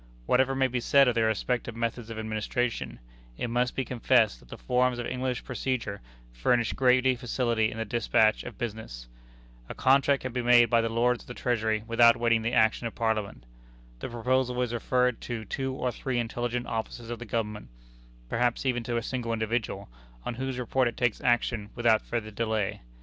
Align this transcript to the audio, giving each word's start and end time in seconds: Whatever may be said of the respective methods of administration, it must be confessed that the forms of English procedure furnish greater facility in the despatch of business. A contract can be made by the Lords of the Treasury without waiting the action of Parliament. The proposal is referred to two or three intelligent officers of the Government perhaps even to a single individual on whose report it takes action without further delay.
Whatever 0.25 0.55
may 0.55 0.65
be 0.65 0.79
said 0.79 1.07
of 1.07 1.13
the 1.13 1.21
respective 1.21 1.75
methods 1.75 2.09
of 2.09 2.17
administration, 2.17 2.97
it 3.37 3.51
must 3.51 3.75
be 3.75 3.85
confessed 3.85 4.39
that 4.39 4.49
the 4.49 4.57
forms 4.57 4.97
of 4.97 5.05
English 5.05 5.43
procedure 5.43 6.01
furnish 6.33 6.73
greater 6.73 7.15
facility 7.15 7.69
in 7.69 7.77
the 7.77 7.85
despatch 7.85 8.43
of 8.43 8.57
business. 8.57 9.07
A 9.69 9.75
contract 9.75 10.23
can 10.23 10.33
be 10.33 10.41
made 10.41 10.71
by 10.71 10.81
the 10.81 10.89
Lords 10.89 11.21
of 11.23 11.27
the 11.27 11.35
Treasury 11.35 11.83
without 11.85 12.17
waiting 12.17 12.41
the 12.41 12.51
action 12.55 12.87
of 12.87 12.95
Parliament. 12.95 13.43
The 13.99 14.09
proposal 14.09 14.59
is 14.63 14.73
referred 14.73 15.21
to 15.21 15.45
two 15.45 15.73
or 15.75 15.91
three 15.91 16.17
intelligent 16.17 16.65
officers 16.65 17.11
of 17.11 17.19
the 17.19 17.25
Government 17.25 17.67
perhaps 18.27 18.65
even 18.65 18.81
to 18.85 18.97
a 18.97 19.03
single 19.03 19.33
individual 19.33 19.87
on 20.25 20.33
whose 20.33 20.57
report 20.57 20.87
it 20.87 20.97
takes 20.97 21.21
action 21.21 21.69
without 21.75 22.01
further 22.01 22.31
delay. 22.31 22.81